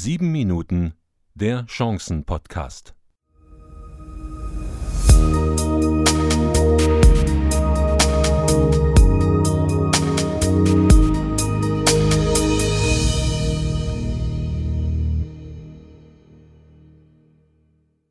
Sieben 0.00 0.30
Minuten 0.30 0.94
der 1.34 1.66
Chancen-Podcast. 1.66 2.94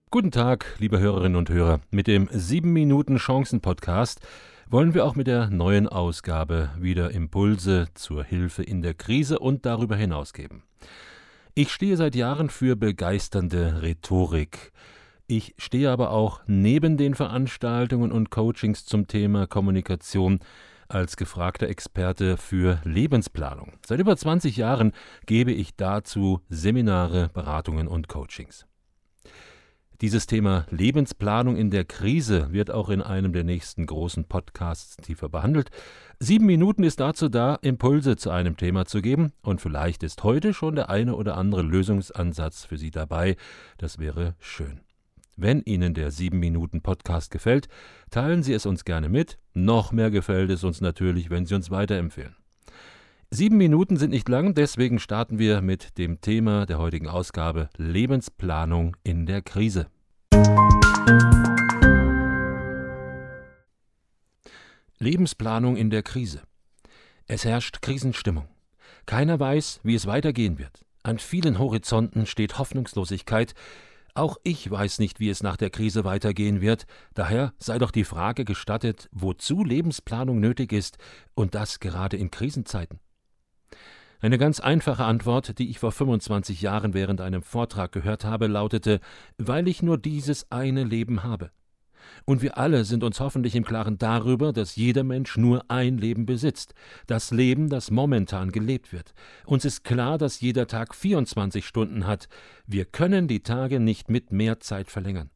Guten 0.10 0.32
Tag, 0.32 0.66
liebe 0.80 1.00
Hörerinnen 1.00 1.38
und 1.38 1.50
Hörer. 1.50 1.80
Mit 1.90 2.08
dem 2.08 2.28
7 2.30 2.74
Minuten 2.74 3.16
Chancen 3.16 3.62
Podcast 3.62 4.20
wollen 4.70 4.94
wir 4.94 5.06
auch 5.06 5.16
mit 5.16 5.28
der 5.28 5.50
neuen 5.50 5.88
Ausgabe 5.88 6.70
wieder 6.78 7.12
Impulse 7.12 7.88
zur 7.94 8.26
Hilfe 8.26 8.64
in 8.64 8.82
der 8.82 8.94
Krise 8.94 9.40
und 9.40 9.66
darüber 9.66 9.96
hinaus 9.96 10.34
geben. 10.34 10.64
Ich 11.60 11.72
stehe 11.72 11.98
seit 11.98 12.14
Jahren 12.14 12.52
für 12.52 12.76
begeisternde 12.76 13.82
Rhetorik. 13.82 14.72
Ich 15.26 15.56
stehe 15.58 15.90
aber 15.90 16.12
auch 16.12 16.42
neben 16.46 16.98
den 16.98 17.16
Veranstaltungen 17.16 18.12
und 18.12 18.30
Coachings 18.30 18.86
zum 18.86 19.08
Thema 19.08 19.48
Kommunikation 19.48 20.38
als 20.88 21.18
gefragter 21.18 21.68
Experte 21.68 22.38
für 22.38 22.80
Lebensplanung. 22.84 23.74
Seit 23.84 24.00
über 24.00 24.16
20 24.16 24.56
Jahren 24.56 24.92
gebe 25.26 25.52
ich 25.52 25.76
dazu 25.76 26.42
Seminare, 26.48 27.32
Beratungen 27.34 27.88
und 27.88 28.08
Coachings. 28.08 28.68
Dieses 30.02 30.28
Thema 30.28 30.68
Lebensplanung 30.70 31.56
in 31.56 31.72
der 31.72 31.84
Krise 31.84 32.52
wird 32.52 32.70
auch 32.70 32.90
in 32.90 33.02
einem 33.02 33.34
der 33.34 33.44
nächsten 33.44 33.88
großen 33.88 34.26
Podcasts 34.26 34.96
tiefer 34.98 35.28
behandelt. 35.28 35.72
Sieben 36.20 36.46
Minuten 36.46 36.84
ist 36.84 37.00
dazu 37.00 37.30
da, 37.30 37.56
Impulse 37.64 38.16
zu 38.16 38.30
einem 38.30 38.58
Thema 38.58 38.86
zu 38.86 39.02
geben, 39.02 39.34
und 39.42 39.60
vielleicht 39.60 40.04
ist 40.04 40.24
heute 40.24 40.54
schon 40.54 40.76
der 40.76 40.92
eine 40.92 41.16
oder 41.16 41.36
andere 41.36 41.64
Lösungsansatz 41.64 42.64
für 42.64 42.78
Sie 42.78 42.92
dabei. 42.92 43.38
Das 43.80 43.98
wäre 43.98 44.36
schön. 44.40 44.82
Wenn 45.36 45.64
Ihnen 45.64 45.96
der 45.96 46.12
7 46.12 46.38
Minuten 46.38 46.82
Podcast 46.82 47.32
gefällt, 47.32 47.68
teilen 48.12 48.44
Sie 48.44 48.54
es 48.54 48.68
uns 48.68 48.86
gerne 48.86 49.10
mit. 49.10 49.40
Noch 49.56 49.92
mehr 49.92 50.12
gefällt 50.12 50.52
es 50.52 50.64
uns 50.64 50.80
natürlich, 50.80 51.32
wenn 51.32 51.48
Sie 51.48 51.56
uns 51.56 51.72
weiterempfehlen. 51.72 52.36
Sieben 53.30 53.58
Minuten 53.58 53.98
sind 53.98 54.12
nicht 54.12 54.30
lang, 54.30 54.56
deswegen 54.56 55.00
starten 55.00 55.38
wir 55.38 55.62
mit 55.62 55.98
dem 55.98 56.22
Thema 56.22 56.66
der 56.66 56.78
heutigen 56.78 57.10
Ausgabe 57.10 57.70
Lebensplanung 57.76 58.96
in 59.04 59.26
der 59.26 59.42
Krise. 59.42 59.88
Lebensplanung 64.98 65.76
in 65.76 65.90
der 65.90 66.04
Krise. 66.04 66.42
Es 67.26 67.44
herrscht 67.44 67.82
Krisenstimmung. 67.82 68.48
Keiner 69.06 69.38
weiß, 69.38 69.82
wie 69.84 69.96
es 69.96 70.08
weitergehen 70.08 70.58
wird. 70.58 70.86
An 71.04 71.20
vielen 71.20 71.60
Horizonten 71.60 72.28
steht 72.28 72.58
Hoffnungslosigkeit. 72.58 73.56
Auch 74.14 74.38
ich 74.44 74.72
weiß 74.72 75.00
nicht, 75.00 75.20
wie 75.20 75.30
es 75.30 75.44
nach 75.44 75.58
der 75.58 75.70
Krise 75.70 76.06
weitergehen 76.06 76.62
wird. 76.62 76.86
Daher 77.14 77.54
sei 77.60 77.78
doch 77.78 77.92
die 77.92 78.06
Frage 78.06 78.46
gestattet, 78.46 79.10
wozu 79.12 79.66
Lebensplanung 79.66 80.40
nötig 80.40 80.72
ist, 80.72 80.98
und 81.36 81.56
das 81.56 81.82
gerade 81.82 82.16
in 82.16 82.32
Krisenzeiten. 82.32 83.02
Eine 84.20 84.38
ganz 84.40 84.60
einfache 84.60 85.06
Antwort, 85.06 85.60
die 85.60 85.70
ich 85.70 85.80
vor 85.80 85.92
25 85.92 86.62
Jahren 86.62 86.94
während 86.94 87.22
einem 87.22 87.44
Vortrag 87.44 87.92
gehört 87.92 88.26
habe, 88.26 88.48
lautete, 88.48 89.00
weil 89.38 89.68
ich 89.68 89.84
nur 89.84 89.98
dieses 89.98 90.52
eine 90.52 90.84
Leben 90.84 91.24
habe. 91.24 91.52
Und 92.26 92.42
wir 92.42 92.58
alle 92.58 92.84
sind 92.84 93.04
uns 93.04 93.20
hoffentlich 93.20 93.56
im 93.56 93.66
Klaren 93.66 93.98
darüber, 93.98 94.54
dass 94.54 94.76
jeder 94.76 95.04
Mensch 95.04 95.38
nur 95.38 95.70
ein 95.70 95.98
Leben 95.98 96.26
besitzt, 96.26 96.74
das 97.06 97.32
Leben, 97.32 97.70
das 97.70 97.92
momentan 97.92 98.52
gelebt 98.52 98.92
wird. 98.92 99.14
Uns 99.46 99.66
ist 99.66 99.84
klar, 99.84 100.18
dass 100.18 100.42
jeder 100.42 100.68
Tag 100.68 100.96
24 100.96 101.66
Stunden 101.66 102.08
hat. 102.08 102.28
Wir 102.66 102.86
können 102.86 103.28
die 103.28 103.44
Tage 103.44 103.80
nicht 103.80 104.10
mit 104.10 104.32
mehr 104.32 104.60
Zeit 104.60 104.90
verlängern. 104.90 105.30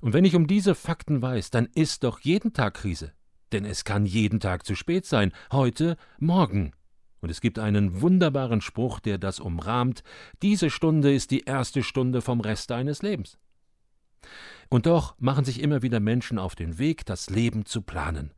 Und 0.00 0.14
wenn 0.14 0.24
ich 0.24 0.34
um 0.34 0.46
diese 0.46 0.74
Fakten 0.74 1.22
weiß, 1.22 1.50
dann 1.50 1.68
ist 1.74 2.02
doch 2.02 2.18
jeden 2.20 2.52
Tag 2.52 2.74
Krise. 2.74 3.12
Denn 3.52 3.64
es 3.64 3.84
kann 3.84 4.06
jeden 4.06 4.40
Tag 4.40 4.66
zu 4.66 4.74
spät 4.74 5.06
sein, 5.06 5.32
heute, 5.52 5.96
morgen. 6.18 6.72
Und 7.22 7.30
es 7.30 7.40
gibt 7.40 7.60
einen 7.60 8.02
wunderbaren 8.02 8.60
Spruch, 8.60 8.98
der 9.00 9.16
das 9.16 9.38
umrahmt, 9.38 10.02
diese 10.42 10.70
Stunde 10.70 11.14
ist 11.14 11.30
die 11.30 11.44
erste 11.44 11.84
Stunde 11.84 12.20
vom 12.20 12.40
Rest 12.40 12.70
deines 12.70 13.00
Lebens. 13.00 13.38
Und 14.68 14.86
doch 14.86 15.14
machen 15.18 15.44
sich 15.44 15.60
immer 15.62 15.82
wieder 15.82 16.00
Menschen 16.00 16.38
auf 16.38 16.56
den 16.56 16.78
Weg, 16.78 17.06
das 17.06 17.30
Leben 17.30 17.64
zu 17.64 17.80
planen. 17.80 18.32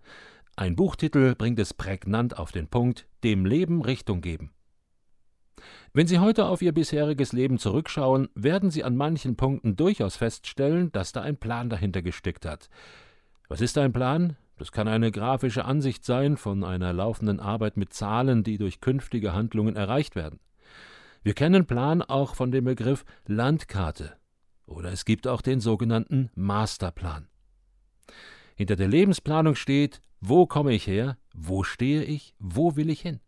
Ein 0.54 0.76
Buchtitel 0.76 1.34
bringt 1.34 1.58
es 1.58 1.72
prägnant 1.72 2.38
auf 2.38 2.52
den 2.52 2.68
Punkt, 2.68 3.08
dem 3.24 3.46
Leben 3.46 3.80
Richtung 3.82 4.20
geben. 4.20 4.50
Wenn 5.94 6.06
Sie 6.06 6.18
heute 6.18 6.46
auf 6.46 6.60
Ihr 6.60 6.72
bisheriges 6.72 7.32
Leben 7.32 7.58
zurückschauen, 7.58 8.28
werden 8.34 8.70
Sie 8.70 8.84
an 8.84 8.96
manchen 8.96 9.36
Punkten 9.36 9.76
durchaus 9.76 10.16
feststellen, 10.16 10.92
dass 10.92 11.12
da 11.12 11.22
ein 11.22 11.38
Plan 11.38 11.70
dahinter 11.70 12.02
gesteckt 12.02 12.44
hat. 12.44 12.68
Was 13.48 13.62
ist 13.62 13.78
ein 13.78 13.92
Plan? 13.92 14.36
Das 14.56 14.70
kann 14.70 14.86
eine 14.86 15.10
grafische 15.10 15.64
Ansicht 15.64 16.04
sein 16.04 16.36
von 16.36 16.62
einer 16.62 16.92
laufenden 16.92 17.40
Arbeit 17.40 17.76
mit 17.76 17.92
Zahlen, 17.92 18.44
die 18.44 18.58
durch 18.58 18.80
künftige 18.80 19.32
Handlungen 19.32 19.74
erreicht 19.74 20.14
werden. 20.14 20.38
Wir 21.22 21.34
kennen 21.34 21.66
Plan 21.66 22.02
auch 22.02 22.34
von 22.34 22.52
dem 22.52 22.64
Begriff 22.64 23.04
Landkarte 23.26 24.16
oder 24.66 24.92
es 24.92 25.04
gibt 25.04 25.26
auch 25.26 25.42
den 25.42 25.60
sogenannten 25.60 26.30
Masterplan. 26.34 27.28
Hinter 28.56 28.76
der 28.76 28.88
Lebensplanung 28.88 29.56
steht, 29.56 30.00
wo 30.20 30.46
komme 30.46 30.72
ich 30.72 30.86
her, 30.86 31.18
wo 31.34 31.64
stehe 31.64 32.04
ich, 32.04 32.34
wo 32.38 32.76
will 32.76 32.90
ich 32.90 33.00
hin? 33.00 33.20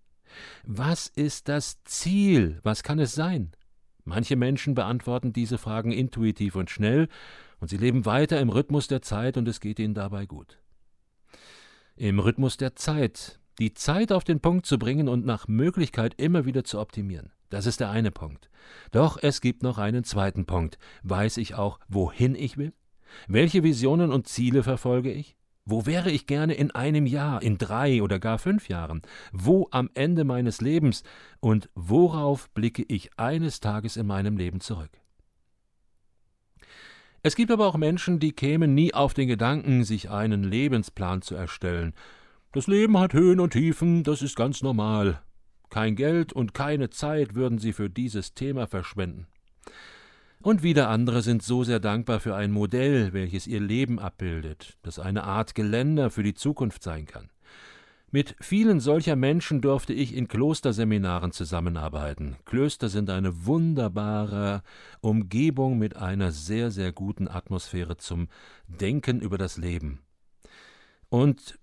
Was 0.65 1.09
ist 1.09 1.49
das 1.49 1.83
Ziel, 1.85 2.61
was 2.63 2.83
kann 2.83 2.99
es 2.99 3.15
sein? 3.15 3.53
Manche 4.05 4.37
Menschen 4.37 4.75
beantworten 4.75 5.33
diese 5.33 5.59
Fragen 5.59 5.91
intuitiv 5.91 6.55
und 6.55 6.71
schnell, 6.71 7.09
und 7.59 7.69
sie 7.69 7.79
leben 7.79 8.05
weiter 8.05 8.41
im 8.41 8.51
Rhythmus 8.51 8.87
der 8.87 9.03
Zeit 9.03 9.37
und 9.37 9.49
es 9.49 9.61
geht 9.61 9.79
ihnen 9.79 9.95
dabei 9.95 10.27
gut 10.27 10.59
im 11.97 12.19
Rhythmus 12.19 12.57
der 12.57 12.77
Zeit, 12.77 13.41
die 13.59 13.73
Zeit 13.75 14.13
auf 14.13 14.25
den 14.25 14.41
Punkt 14.41 14.67
zu 14.67 14.79
bringen 14.79 15.09
und 15.09 15.25
nach 15.25 15.49
Möglichkeit 15.49 16.15
immer 16.19 16.45
wieder 16.45 16.65
zu 16.65 16.79
optimieren. 16.79 17.33
Das 17.49 17.67
ist 17.67 17.81
der 17.81 17.91
eine 17.91 18.11
Punkt. 18.11 18.51
Doch 18.91 19.19
es 19.21 19.41
gibt 19.41 19.63
noch 19.63 19.79
einen 19.79 20.05
zweiten 20.05 20.47
Punkt. 20.47 20.79
Weiß 21.03 21.37
ich 21.39 21.55
auch, 21.55 21.79
wohin 21.89 22.35
ich 22.35 22.59
will? 22.59 22.75
Welche 23.29 23.63
Visionen 23.63 24.13
und 24.13 24.29
Ziele 24.29 24.63
verfolge 24.63 25.13
ich? 25.13 25.37
Wo 25.65 25.87
wäre 25.87 26.11
ich 26.11 26.27
gerne 26.27 26.55
in 26.55 26.71
einem 26.71 27.07
Jahr, 27.07 27.43
in 27.43 27.59
drei 27.59 28.03
oder 28.03 28.21
gar 28.21 28.39
fünf 28.39 28.69
Jahren? 28.69 29.03
Wo 29.33 29.69
am 29.73 29.91
Ende 29.95 30.25
meines 30.25 30.61
Lebens? 30.61 31.03
Und 31.41 31.71
worauf 31.75 32.51
blicke 32.51 32.85
ich 32.87 33.19
eines 33.19 33.59
Tages 33.61 33.97
in 33.97 34.07
meinem 34.07 34.37
Leben 34.37 34.61
zurück? 34.61 34.91
Es 37.27 37.35
gibt 37.35 37.51
aber 37.51 37.67
auch 37.67 37.77
Menschen, 37.77 38.21
die 38.21 38.31
kämen 38.31 38.73
nie 38.73 38.95
auf 38.95 39.13
den 39.13 39.27
Gedanken, 39.27 39.83
sich 39.83 40.11
einen 40.11 40.45
Lebensplan 40.45 41.23
zu 41.23 41.35
erstellen. 41.35 41.93
Das 42.53 42.69
Leben 42.69 42.97
hat 43.01 43.15
Höhen 43.15 43.41
und 43.41 43.53
Tiefen, 43.53 44.05
das 44.05 44.23
ist 44.23 44.37
ganz 44.37 44.63
normal. 44.63 45.21
Kein 45.69 45.97
Geld 45.97 46.33
und 46.33 46.55
keine 46.55 46.89
Zeit 46.89 47.35
würden 47.35 47.59
sie 47.59 47.73
für 47.73 47.91
dieses 47.91 48.35
Thema 48.35 48.69
verschwenden. 48.69 49.27
Und 50.41 50.63
wieder 50.63 50.89
andere 50.89 51.21
sind 51.21 51.43
so 51.43 51.65
sehr 51.65 51.81
dankbar 51.81 52.21
für 52.21 52.37
ein 52.37 52.53
Modell, 52.53 53.13
welches 53.13 53.49
ihr 53.49 53.59
Leben 53.59 53.99
abbildet, 53.99 54.79
das 54.85 55.01
eine 55.01 55.25
Art 55.25 55.57
Geländer 55.57 56.11
für 56.11 56.23
die 56.23 56.35
Zukunft 56.35 56.85
sein 56.85 57.07
kann. 57.07 57.29
Mit 58.17 58.35
vielen 58.41 58.81
solcher 58.81 59.15
Menschen 59.15 59.61
durfte 59.61 59.93
ich 59.93 60.15
in 60.15 60.27
Klosterseminaren 60.27 61.33
zusammenarbeiten. 61.33 62.37
Klöster 62.47 62.89
sind 62.89 63.11
eine 63.11 63.45
wunderbare 63.45 64.63
Umgebung 65.03 65.77
mit 65.77 65.97
einer 65.97 66.33
sehr, 66.33 66.71
sehr 66.71 66.93
guten 66.93 67.29
Atmosphäre 67.29 67.99
zum 67.99 68.29
Denken 68.69 69.21
über 69.21 69.37
das 69.37 69.59
Leben. 69.59 70.01
Und 71.11 71.59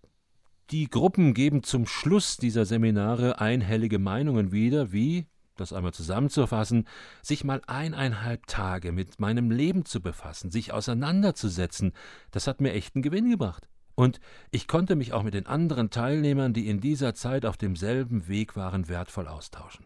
die 0.70 0.92
Gruppen 0.92 1.34
geben 1.34 1.64
zum 1.64 1.88
Schluss 1.88 2.38
dieser 2.38 2.66
Seminare 2.66 3.42
einhellige 3.42 3.98
Meinungen 3.98 4.52
wieder, 4.52 4.92
wie, 4.92 5.26
das 5.56 5.74
einmal 5.74 5.96
zusammenzufassen, 5.96 6.88
sich 7.24 7.44
mal 7.44 7.64
eineinhalb 7.66 8.46
Tage 8.46 8.92
mit 8.92 9.20
meinem 9.20 9.50
Leben 9.50 9.86
zu 9.86 10.02
befassen, 10.02 10.52
sich 10.52 10.72
auseinanderzusetzen, 10.72 11.94
das 12.30 12.46
hat 12.46 12.62
mir 12.62 12.74
echten 12.74 13.02
Gewinn 13.02 13.32
gebracht. 13.32 13.68
Und 13.96 14.20
ich 14.52 14.68
konnte 14.68 14.96
mich 14.96 15.14
auch 15.14 15.24
mit 15.24 15.34
den 15.34 15.46
anderen 15.46 15.90
Teilnehmern, 15.90 16.54
die 16.54 16.68
in 16.68 16.80
dieser 16.80 17.14
Zeit 17.14 17.46
auf 17.46 17.58
demselben 17.58 18.28
Weg 18.28 18.56
waren, 18.56 18.88
wertvoll 18.88 19.28
austauschen. 19.28 19.86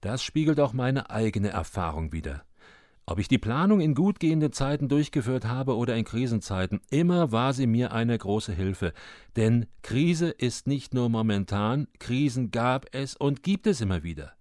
Das 0.00 0.22
spiegelt 0.22 0.60
auch 0.60 0.72
meine 0.72 1.10
eigene 1.10 1.48
Erfahrung 1.48 2.12
wider. 2.12 2.44
Ob 3.08 3.20
ich 3.20 3.28
die 3.28 3.38
Planung 3.38 3.80
in 3.80 3.94
gut 3.94 4.18
gehenden 4.18 4.52
Zeiten 4.52 4.88
durchgeführt 4.88 5.44
habe 5.44 5.76
oder 5.76 5.94
in 5.94 6.04
Krisenzeiten, 6.04 6.80
immer 6.90 7.30
war 7.30 7.52
sie 7.52 7.68
mir 7.68 7.92
eine 7.92 8.18
große 8.18 8.52
Hilfe. 8.52 8.92
Denn 9.36 9.66
Krise 9.82 10.30
ist 10.30 10.66
nicht 10.66 10.92
nur 10.92 11.08
momentan, 11.08 11.86
Krisen 12.00 12.50
gab 12.50 12.86
es 12.92 13.14
und 13.14 13.44
gibt 13.44 13.68
es 13.68 13.80
immer 13.80 14.02
wieder. 14.02 14.32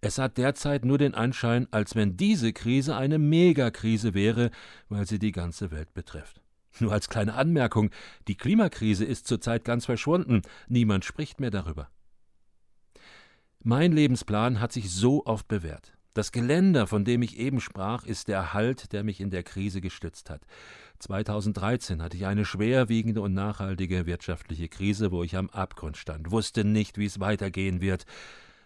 Es 0.00 0.16
hat 0.16 0.38
derzeit 0.38 0.86
nur 0.86 0.96
den 0.96 1.14
Anschein, 1.14 1.68
als 1.72 1.94
wenn 1.94 2.16
diese 2.16 2.54
Krise 2.54 2.96
eine 2.96 3.18
Megakrise 3.18 4.14
wäre, 4.14 4.50
weil 4.88 5.06
sie 5.06 5.18
die 5.18 5.32
ganze 5.32 5.70
Welt 5.70 5.92
betrifft. 5.92 6.40
Nur 6.78 6.92
als 6.92 7.08
kleine 7.08 7.34
Anmerkung, 7.34 7.90
die 8.28 8.36
Klimakrise 8.36 9.04
ist 9.04 9.26
zurzeit 9.26 9.64
ganz 9.64 9.86
verschwunden, 9.86 10.42
niemand 10.68 11.04
spricht 11.04 11.40
mehr 11.40 11.50
darüber. 11.50 11.88
Mein 13.62 13.92
Lebensplan 13.92 14.60
hat 14.60 14.72
sich 14.72 14.90
so 14.90 15.26
oft 15.26 15.48
bewährt. 15.48 15.92
Das 16.14 16.32
Geländer, 16.32 16.86
von 16.86 17.04
dem 17.04 17.22
ich 17.22 17.38
eben 17.38 17.60
sprach, 17.60 18.04
ist 18.04 18.28
der 18.28 18.52
Halt, 18.52 18.92
der 18.92 19.04
mich 19.04 19.20
in 19.20 19.30
der 19.30 19.42
Krise 19.42 19.80
gestützt 19.80 20.28
hat. 20.28 20.42
2013 20.98 22.02
hatte 22.02 22.16
ich 22.16 22.26
eine 22.26 22.44
schwerwiegende 22.44 23.20
und 23.20 23.32
nachhaltige 23.32 24.06
wirtschaftliche 24.06 24.68
Krise, 24.68 25.12
wo 25.12 25.22
ich 25.22 25.36
am 25.36 25.50
Abgrund 25.50 25.96
stand, 25.96 26.30
wusste 26.30 26.64
nicht, 26.64 26.98
wie 26.98 27.06
es 27.06 27.20
weitergehen 27.20 27.80
wird. 27.80 28.06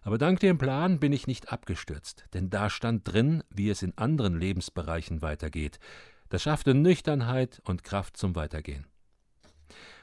Aber 0.03 0.19
dank 0.19 0.41
dem 0.41 0.59
Plan 0.59 0.99
bin 1.01 1.13
ich 1.13 1.27
nicht 1.27 1.51
abgestürzt, 1.53 2.25
denn 2.35 2.51
da 2.51 2.71
stand 2.71 3.11
drin, 3.11 3.43
wie 3.51 3.71
es 3.71 3.83
in 3.83 3.97
anderen 3.97 4.39
Lebensbereichen 4.39 5.23
weitergeht. 5.23 5.79
Das 6.35 6.43
schaffte 6.43 6.75
Nüchternheit 6.75 7.63
und 7.65 7.85
Kraft 7.85 8.17
zum 8.17 8.35
Weitergehen. 8.35 8.89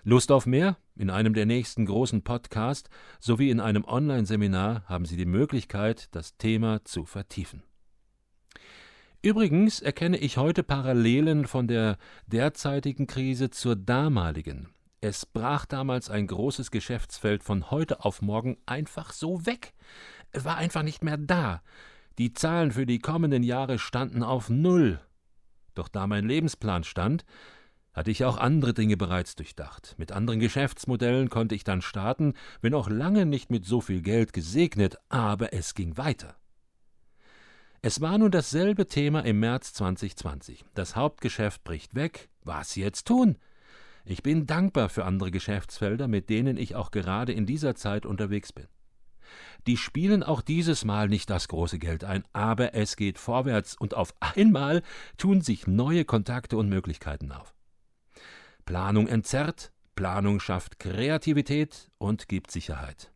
Lust 0.05 0.31
auf 0.31 0.45
mehr? 0.45 0.77
In 0.95 1.09
einem 1.09 1.33
der 1.33 1.45
nächsten 1.45 1.85
großen 1.85 2.23
Podcasts 2.23 2.89
sowie 3.19 3.49
in 3.49 3.59
einem 3.59 3.83
Online-Seminar 3.83 4.85
haben 4.85 5.03
Sie 5.03 5.17
die 5.17 5.25
Möglichkeit, 5.25 6.07
das 6.15 6.37
Thema 6.37 6.85
zu 6.85 7.03
vertiefen. 7.03 7.63
Übrigens 9.21 9.81
erkenne 9.81 10.19
ich 10.19 10.37
heute 10.37 10.63
Parallelen 10.63 11.47
von 11.47 11.67
der 11.67 11.97
derzeitigen 12.27 13.07
Krise 13.07 13.49
zur 13.49 13.75
damaligen. 13.75 14.69
Es 15.01 15.25
brach 15.25 15.65
damals 15.65 16.09
ein 16.09 16.27
großes 16.27 16.71
Geschäftsfeld 16.71 17.43
von 17.43 17.71
heute 17.71 18.05
auf 18.05 18.21
morgen 18.21 18.55
einfach 18.65 19.11
so 19.11 19.45
weg. 19.45 19.73
Es 20.31 20.45
war 20.45 20.55
einfach 20.55 20.83
nicht 20.83 21.03
mehr 21.03 21.17
da. 21.17 21.61
Die 22.17 22.31
Zahlen 22.31 22.71
für 22.71 22.85
die 22.85 22.99
kommenden 22.99 23.43
Jahre 23.43 23.79
standen 23.79 24.23
auf 24.23 24.49
Null. 24.49 25.01
Doch 25.73 25.87
da 25.87 26.07
mein 26.07 26.27
Lebensplan 26.27 26.83
stand, 26.83 27.25
hatte 27.93 28.11
ich 28.11 28.23
auch 28.23 28.37
andere 28.37 28.73
Dinge 28.73 28.97
bereits 28.97 29.35
durchdacht. 29.35 29.95
Mit 29.97 30.11
anderen 30.11 30.39
Geschäftsmodellen 30.39 31.29
konnte 31.29 31.55
ich 31.55 31.63
dann 31.63 31.81
starten, 31.81 32.33
wenn 32.61 32.73
auch 32.73 32.89
lange 32.89 33.25
nicht 33.25 33.51
mit 33.51 33.65
so 33.65 33.81
viel 33.81 34.01
Geld 34.01 34.33
gesegnet, 34.33 34.97
aber 35.09 35.53
es 35.53 35.73
ging 35.73 35.97
weiter. 35.97 36.35
Es 37.81 37.99
war 37.99 38.17
nun 38.17 38.31
dasselbe 38.31 38.87
Thema 38.87 39.25
im 39.25 39.39
März 39.39 39.73
2020. 39.73 40.63
Das 40.75 40.95
Hauptgeschäft 40.95 41.63
bricht 41.63 41.95
weg. 41.95 42.29
Was 42.43 42.75
jetzt 42.75 43.07
tun? 43.07 43.37
Ich 44.05 44.23
bin 44.23 44.45
dankbar 44.45 44.89
für 44.89 45.05
andere 45.05 45.31
Geschäftsfelder, 45.31 46.07
mit 46.07 46.29
denen 46.29 46.57
ich 46.57 46.75
auch 46.75 46.91
gerade 46.91 47.33
in 47.33 47.45
dieser 47.45 47.75
Zeit 47.75 48.05
unterwegs 48.05 48.53
bin. 48.53 48.67
Die 49.67 49.77
spielen 49.77 50.23
auch 50.23 50.41
dieses 50.41 50.85
Mal 50.85 51.07
nicht 51.07 51.29
das 51.29 51.47
große 51.47 51.79
Geld 51.79 52.03
ein, 52.03 52.23
aber 52.33 52.73
es 52.73 52.95
geht 52.95 53.19
vorwärts 53.19 53.75
und 53.75 53.93
auf 53.93 54.13
einmal 54.19 54.81
tun 55.17 55.41
sich 55.41 55.67
neue 55.67 56.05
Kontakte 56.05 56.57
und 56.57 56.69
Möglichkeiten 56.69 57.31
auf. 57.31 57.53
Planung 58.65 59.07
entzerrt, 59.07 59.71
Planung 59.95 60.39
schafft 60.39 60.79
Kreativität 60.79 61.91
und 61.97 62.27
gibt 62.27 62.51
Sicherheit. 62.51 63.11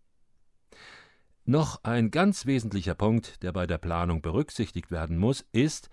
Noch 1.45 1.83
ein 1.83 2.09
ganz 2.09 2.47
wesentlicher 2.47 2.95
Punkt, 2.95 3.43
der 3.43 3.51
bei 3.51 3.67
der 3.67 3.77
Planung 3.77 4.21
berücksichtigt 4.21 4.89
werden 4.89 5.17
muss, 5.17 5.45
ist, 5.51 5.89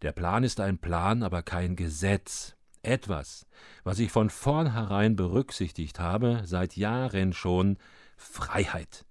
der 0.00 0.12
Plan 0.12 0.44
ist 0.44 0.60
ein 0.60 0.78
Plan, 0.78 1.22
aber 1.22 1.42
kein 1.42 1.76
Gesetz. 1.76 2.56
Etwas, 2.84 3.46
was 3.84 4.00
ich 4.00 4.10
von 4.10 4.30
vornherein 4.30 5.14
berücksichtigt 5.14 6.00
habe, 6.00 6.42
seit 6.44 6.76
Jahren 6.76 7.32
schon, 7.32 7.78
Freiheit. 8.16 9.04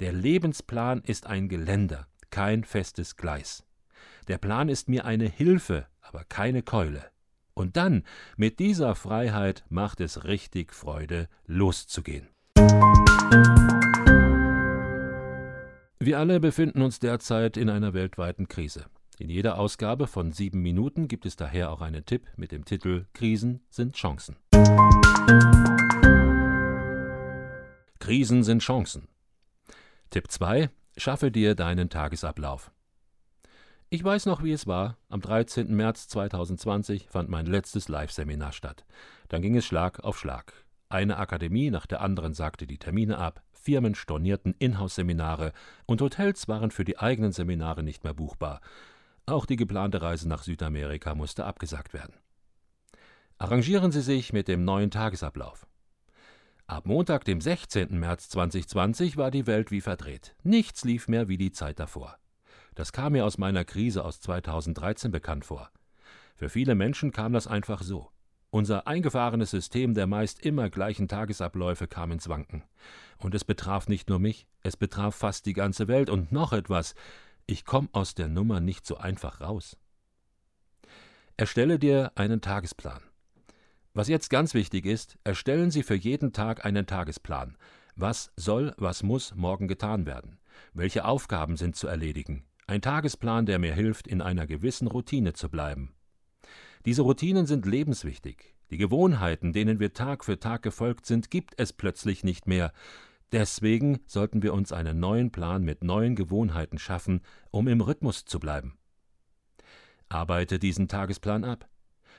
Der 0.00 0.12
Lebensplan 0.12 1.00
ist 1.00 1.26
ein 1.26 1.48
Geländer, 1.48 2.06
kein 2.30 2.62
festes 2.62 3.16
Gleis. 3.16 3.64
Der 4.28 4.38
Plan 4.38 4.68
ist 4.68 4.88
mir 4.88 5.04
eine 5.04 5.28
Hilfe, 5.28 5.88
aber 6.00 6.22
keine 6.22 6.62
Keule. 6.62 7.10
Und 7.52 7.76
dann, 7.76 8.04
mit 8.36 8.60
dieser 8.60 8.94
Freiheit, 8.94 9.64
macht 9.70 10.00
es 10.00 10.22
richtig 10.22 10.72
Freude, 10.72 11.28
loszugehen. 11.46 12.28
Wir 15.98 16.20
alle 16.20 16.38
befinden 16.38 16.82
uns 16.82 17.00
derzeit 17.00 17.56
in 17.56 17.68
einer 17.68 17.92
weltweiten 17.92 18.46
Krise. 18.46 18.84
In 19.18 19.30
jeder 19.30 19.58
Ausgabe 19.58 20.06
von 20.06 20.30
sieben 20.30 20.62
Minuten 20.62 21.08
gibt 21.08 21.26
es 21.26 21.34
daher 21.34 21.72
auch 21.72 21.80
einen 21.80 22.06
Tipp 22.06 22.24
mit 22.36 22.52
dem 22.52 22.64
Titel 22.64 23.06
Krisen 23.14 23.62
sind 23.68 23.96
Chancen. 23.96 24.36
Krisen 27.98 28.44
sind 28.44 28.62
Chancen. 28.62 29.08
Tipp 30.10 30.30
2. 30.30 30.70
Schaffe 30.96 31.30
dir 31.30 31.54
deinen 31.54 31.90
Tagesablauf. 31.90 32.72
Ich 33.90 34.02
weiß 34.02 34.24
noch, 34.24 34.42
wie 34.42 34.52
es 34.52 34.66
war. 34.66 34.96
Am 35.10 35.20
13. 35.20 35.74
März 35.74 36.08
2020 36.08 37.08
fand 37.10 37.28
mein 37.28 37.44
letztes 37.44 37.88
Live-Seminar 37.88 38.52
statt. 38.52 38.86
Dann 39.28 39.42
ging 39.42 39.54
es 39.54 39.66
Schlag 39.66 40.00
auf 40.00 40.18
Schlag. 40.18 40.54
Eine 40.88 41.18
Akademie 41.18 41.70
nach 41.70 41.84
der 41.84 42.00
anderen 42.00 42.32
sagte 42.32 42.66
die 42.66 42.78
Termine 42.78 43.18
ab, 43.18 43.42
Firmen 43.52 43.94
stornierten 43.94 44.54
Inhouse-Seminare 44.58 45.52
und 45.84 46.00
Hotels 46.00 46.48
waren 46.48 46.70
für 46.70 46.86
die 46.86 46.98
eigenen 46.98 47.32
Seminare 47.32 47.82
nicht 47.82 48.02
mehr 48.02 48.14
buchbar. 48.14 48.62
Auch 49.26 49.44
die 49.44 49.56
geplante 49.56 50.00
Reise 50.00 50.26
nach 50.26 50.42
Südamerika 50.42 51.14
musste 51.14 51.44
abgesagt 51.44 51.92
werden. 51.92 52.14
Arrangieren 53.36 53.92
Sie 53.92 54.00
sich 54.00 54.32
mit 54.32 54.48
dem 54.48 54.64
neuen 54.64 54.90
Tagesablauf. 54.90 55.66
Ab 56.70 56.84
Montag, 56.84 57.24
dem 57.24 57.40
16. 57.40 57.98
März 57.98 58.28
2020, 58.28 59.16
war 59.16 59.30
die 59.30 59.46
Welt 59.46 59.70
wie 59.70 59.80
verdreht. 59.80 60.36
Nichts 60.42 60.84
lief 60.84 61.08
mehr 61.08 61.26
wie 61.26 61.38
die 61.38 61.50
Zeit 61.50 61.80
davor. 61.80 62.18
Das 62.74 62.92
kam 62.92 63.12
mir 63.12 63.24
aus 63.24 63.38
meiner 63.38 63.64
Krise 63.64 64.04
aus 64.04 64.20
2013 64.20 65.10
bekannt 65.10 65.46
vor. 65.46 65.70
Für 66.36 66.50
viele 66.50 66.74
Menschen 66.74 67.10
kam 67.10 67.32
das 67.32 67.46
einfach 67.46 67.82
so. 67.82 68.10
Unser 68.50 68.86
eingefahrenes 68.86 69.50
System 69.50 69.94
der 69.94 70.06
meist 70.06 70.44
immer 70.44 70.68
gleichen 70.68 71.08
Tagesabläufe 71.08 71.88
kam 71.88 72.12
ins 72.12 72.28
Wanken. 72.28 72.64
Und 73.16 73.34
es 73.34 73.44
betraf 73.46 73.88
nicht 73.88 74.10
nur 74.10 74.18
mich, 74.18 74.46
es 74.62 74.76
betraf 74.76 75.14
fast 75.14 75.46
die 75.46 75.54
ganze 75.54 75.88
Welt 75.88 76.10
und 76.10 76.32
noch 76.32 76.52
etwas. 76.52 76.94
Ich 77.46 77.64
komme 77.64 77.88
aus 77.92 78.14
der 78.14 78.28
Nummer 78.28 78.60
nicht 78.60 78.86
so 78.86 78.98
einfach 78.98 79.40
raus. 79.40 79.78
Erstelle 81.38 81.78
dir 81.78 82.12
einen 82.14 82.42
Tagesplan. 82.42 83.07
Was 83.98 84.06
jetzt 84.06 84.30
ganz 84.30 84.54
wichtig 84.54 84.86
ist, 84.86 85.18
erstellen 85.24 85.72
Sie 85.72 85.82
für 85.82 85.96
jeden 85.96 86.32
Tag 86.32 86.64
einen 86.64 86.86
Tagesplan. 86.86 87.56
Was 87.96 88.30
soll, 88.36 88.72
was 88.76 89.02
muss 89.02 89.34
morgen 89.34 89.66
getan 89.66 90.06
werden? 90.06 90.38
Welche 90.72 91.04
Aufgaben 91.04 91.56
sind 91.56 91.74
zu 91.74 91.88
erledigen? 91.88 92.44
Ein 92.68 92.80
Tagesplan, 92.80 93.44
der 93.44 93.58
mir 93.58 93.74
hilft, 93.74 94.06
in 94.06 94.22
einer 94.22 94.46
gewissen 94.46 94.86
Routine 94.86 95.32
zu 95.32 95.48
bleiben. 95.48 95.94
Diese 96.84 97.02
Routinen 97.02 97.46
sind 97.46 97.66
lebenswichtig. 97.66 98.54
Die 98.70 98.76
Gewohnheiten, 98.76 99.52
denen 99.52 99.80
wir 99.80 99.92
Tag 99.92 100.24
für 100.24 100.38
Tag 100.38 100.62
gefolgt 100.62 101.04
sind, 101.04 101.28
gibt 101.28 101.54
es 101.56 101.72
plötzlich 101.72 102.22
nicht 102.22 102.46
mehr. 102.46 102.72
Deswegen 103.32 103.98
sollten 104.06 104.44
wir 104.44 104.54
uns 104.54 104.70
einen 104.70 105.00
neuen 105.00 105.32
Plan 105.32 105.64
mit 105.64 105.82
neuen 105.82 106.14
Gewohnheiten 106.14 106.78
schaffen, 106.78 107.20
um 107.50 107.66
im 107.66 107.80
Rhythmus 107.80 108.24
zu 108.26 108.38
bleiben. 108.38 108.78
Arbeite 110.08 110.60
diesen 110.60 110.86
Tagesplan 110.86 111.42
ab. 111.42 111.68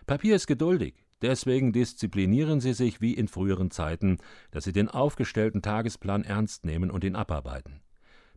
Papier 0.05 0.35
ist 0.35 0.47
geduldig, 0.47 1.05
deswegen 1.21 1.71
disziplinieren 1.73 2.59
Sie 2.59 2.73
sich 2.73 3.01
wie 3.01 3.13
in 3.13 3.27
früheren 3.27 3.71
Zeiten, 3.71 4.17
dass 4.51 4.63
Sie 4.63 4.73
den 4.73 4.89
aufgestellten 4.89 5.61
Tagesplan 5.61 6.23
ernst 6.23 6.65
nehmen 6.65 6.91
und 6.91 7.03
ihn 7.03 7.15
abarbeiten. 7.15 7.81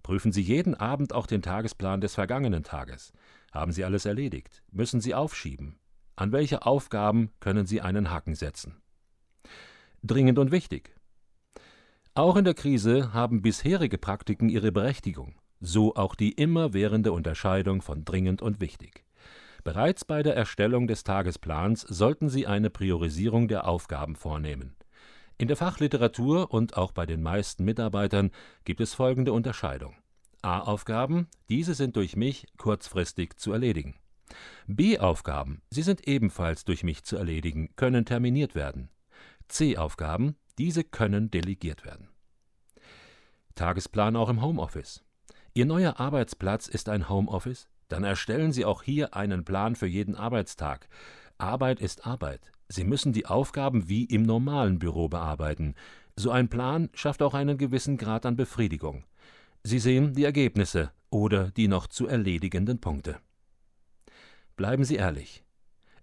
Prüfen 0.02 0.32
Sie 0.32 0.42
jeden 0.42 0.74
Abend 0.74 1.12
auch 1.12 1.26
den 1.26 1.42
Tagesplan 1.42 2.00
des 2.00 2.14
vergangenen 2.14 2.64
Tages. 2.64 3.12
Haben 3.52 3.72
Sie 3.72 3.84
alles 3.84 4.04
erledigt? 4.04 4.62
Müssen 4.70 5.00
Sie 5.00 5.14
aufschieben? 5.14 5.78
An 6.16 6.32
welche 6.32 6.66
Aufgaben 6.66 7.30
können 7.40 7.66
Sie 7.66 7.80
einen 7.80 8.10
Haken 8.10 8.34
setzen? 8.34 8.82
Dringend 10.02 10.38
und 10.38 10.50
wichtig. 10.50 10.94
Auch 12.14 12.36
in 12.36 12.44
der 12.44 12.54
Krise 12.54 13.14
haben 13.14 13.40
bisherige 13.40 13.96
Praktiken 13.96 14.48
ihre 14.48 14.72
Berechtigung, 14.72 15.36
so 15.60 15.94
auch 15.94 16.14
die 16.14 16.32
immerwährende 16.32 17.12
Unterscheidung 17.12 17.80
von 17.80 18.04
dringend 18.04 18.42
und 18.42 18.60
wichtig. 18.60 19.04
Bereits 19.64 20.04
bei 20.04 20.22
der 20.22 20.34
Erstellung 20.34 20.88
des 20.88 21.04
Tagesplans 21.04 21.82
sollten 21.82 22.28
Sie 22.28 22.46
eine 22.46 22.68
Priorisierung 22.68 23.46
der 23.46 23.68
Aufgaben 23.68 24.16
vornehmen. 24.16 24.74
In 25.38 25.48
der 25.48 25.56
Fachliteratur 25.56 26.52
und 26.52 26.76
auch 26.76 26.92
bei 26.92 27.06
den 27.06 27.22
meisten 27.22 27.64
Mitarbeitern 27.64 28.30
gibt 28.64 28.80
es 28.80 28.94
folgende 28.94 29.32
Unterscheidung. 29.32 29.94
A-Aufgaben, 30.42 31.28
diese 31.48 31.74
sind 31.74 31.96
durch 31.96 32.16
mich 32.16 32.46
kurzfristig 32.58 33.36
zu 33.36 33.52
erledigen. 33.52 33.94
B-Aufgaben, 34.66 35.62
sie 35.70 35.82
sind 35.82 36.08
ebenfalls 36.08 36.64
durch 36.64 36.82
mich 36.82 37.04
zu 37.04 37.16
erledigen, 37.16 37.70
können 37.76 38.04
terminiert 38.04 38.54
werden. 38.54 38.88
C-Aufgaben, 39.48 40.36
diese 40.58 40.82
können 40.82 41.30
delegiert 41.30 41.84
werden. 41.84 42.08
Tagesplan 43.54 44.16
auch 44.16 44.28
im 44.28 44.42
Homeoffice. 44.42 45.04
Ihr 45.54 45.66
neuer 45.66 46.00
Arbeitsplatz 46.00 46.66
ist 46.66 46.88
ein 46.88 47.08
Homeoffice? 47.08 47.68
Dann 47.92 48.04
erstellen 48.04 48.52
Sie 48.52 48.64
auch 48.64 48.82
hier 48.82 49.14
einen 49.14 49.44
Plan 49.44 49.76
für 49.76 49.86
jeden 49.86 50.14
Arbeitstag. 50.14 50.88
Arbeit 51.36 51.78
ist 51.78 52.06
Arbeit. 52.06 52.50
Sie 52.66 52.84
müssen 52.84 53.12
die 53.12 53.26
Aufgaben 53.26 53.86
wie 53.86 54.04
im 54.04 54.22
normalen 54.22 54.78
Büro 54.78 55.10
bearbeiten. 55.10 55.74
So 56.16 56.30
ein 56.30 56.48
Plan 56.48 56.88
schafft 56.94 57.20
auch 57.20 57.34
einen 57.34 57.58
gewissen 57.58 57.98
Grad 57.98 58.24
an 58.24 58.34
Befriedigung. 58.34 59.04
Sie 59.62 59.78
sehen 59.78 60.14
die 60.14 60.24
Ergebnisse 60.24 60.90
oder 61.10 61.50
die 61.50 61.68
noch 61.68 61.86
zu 61.86 62.06
erledigenden 62.06 62.80
Punkte. 62.80 63.18
Bleiben 64.56 64.84
Sie 64.84 64.96
ehrlich. 64.96 65.44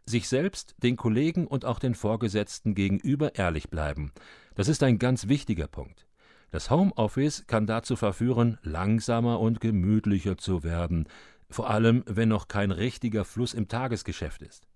Sich 0.05 0.29
selbst, 0.29 0.75
den 0.83 0.95
Kollegen 0.95 1.47
und 1.47 1.65
auch 1.65 1.79
den 1.79 1.95
Vorgesetzten 1.95 2.75
gegenüber 2.75 3.33
ehrlich 3.33 3.71
bleiben. 3.71 4.11
Das 4.53 4.67
ist 4.67 4.83
ein 4.83 4.99
ganz 4.99 5.27
wichtiger 5.27 5.67
Punkt. 5.67 6.05
Das 6.51 6.69
Homeoffice 6.69 7.45
kann 7.47 7.65
dazu 7.65 7.95
verführen, 7.95 8.59
langsamer 8.61 9.39
und 9.39 9.59
gemütlicher 9.59 10.37
zu 10.37 10.63
werden, 10.63 11.07
vor 11.49 11.69
allem 11.69 12.03
wenn 12.05 12.29
noch 12.29 12.47
kein 12.47 12.71
richtiger 12.71 13.25
Fluss 13.25 13.53
im 13.53 13.67
Tagesgeschäft 13.67 14.41
ist. 14.41 14.67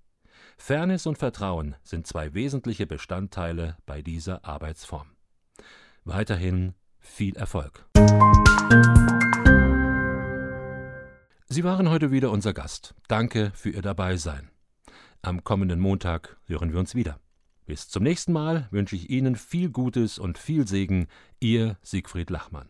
Fairness 0.57 1.05
und 1.05 1.17
Vertrauen 1.17 1.75
sind 1.83 2.07
zwei 2.07 2.33
wesentliche 2.33 2.87
Bestandteile 2.87 3.77
bei 3.85 4.01
dieser 4.01 4.45
Arbeitsform. 4.45 5.07
Weiterhin 6.03 6.73
viel 6.99 7.35
Erfolg. 7.35 7.85
Sie 11.47 11.63
waren 11.63 11.89
heute 11.89 12.11
wieder 12.11 12.31
unser 12.31 12.53
Gast. 12.53 12.95
Danke 13.07 13.51
für 13.53 13.69
Ihr 13.69 13.81
Dabeisein. 13.81 14.49
Am 15.21 15.43
kommenden 15.43 15.79
Montag 15.79 16.37
hören 16.45 16.71
wir 16.73 16.79
uns 16.79 16.95
wieder. 16.95 17.19
Bis 17.65 17.87
zum 17.87 18.03
nächsten 18.03 18.33
Mal 18.33 18.67
wünsche 18.71 18.95
ich 18.95 19.09
Ihnen 19.09 19.35
viel 19.35 19.69
Gutes 19.69 20.19
und 20.19 20.37
viel 20.37 20.67
Segen. 20.67 21.07
Ihr 21.39 21.77
Siegfried 21.81 22.29
Lachmann. 22.29 22.69